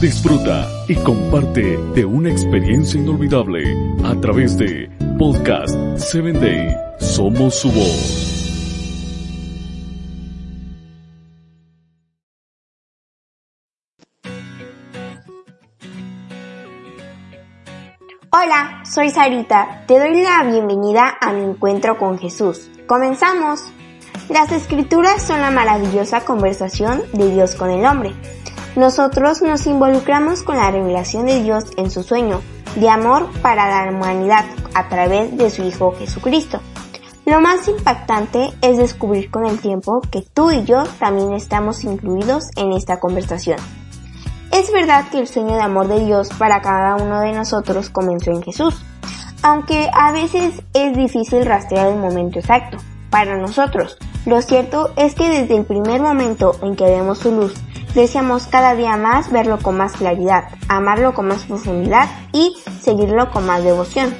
[0.00, 3.64] Disfruta y comparte de una experiencia inolvidable
[4.04, 6.76] a través de Podcast 7 Day.
[7.00, 8.36] Somos su voz.
[18.30, 19.84] Hola, soy Sarita.
[19.86, 22.70] Te doy la bienvenida a mi encuentro con Jesús.
[22.86, 23.64] Comenzamos.
[24.28, 28.14] Las escrituras son la maravillosa conversación de Dios con el hombre.
[28.76, 32.42] Nosotros nos involucramos con la revelación de Dios en su sueño
[32.74, 34.44] de amor para la humanidad
[34.74, 36.60] a través de su Hijo Jesucristo.
[37.24, 42.50] Lo más impactante es descubrir con el tiempo que tú y yo también estamos incluidos
[42.56, 43.58] en esta conversación.
[44.52, 48.30] Es verdad que el sueño de amor de Dios para cada uno de nosotros comenzó
[48.30, 48.84] en Jesús,
[49.42, 52.76] aunque a veces es difícil rastrear el momento exacto.
[53.08, 53.96] Para nosotros,
[54.26, 57.54] lo cierto es que desde el primer momento en que vemos su luz
[57.96, 63.46] deseamos cada día más verlo con más claridad, amarlo con más profundidad y seguirlo con
[63.46, 64.14] más devoción.